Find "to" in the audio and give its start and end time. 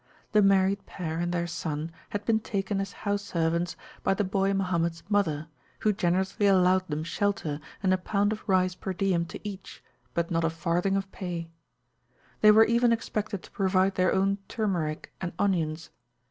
9.27-9.39, 13.43-13.51